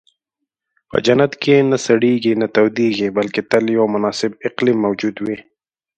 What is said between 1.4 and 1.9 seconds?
کې نه